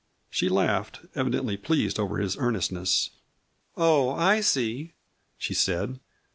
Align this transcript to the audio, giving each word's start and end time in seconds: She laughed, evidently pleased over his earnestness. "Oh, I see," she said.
She 0.31 0.49
laughed, 0.49 1.01
evidently 1.13 1.57
pleased 1.57 1.99
over 1.99 2.17
his 2.17 2.35
earnestness. 2.37 3.11
"Oh, 3.77 4.09
I 4.09 4.41
see," 4.41 4.93
she 5.37 5.53
said. 5.53 5.99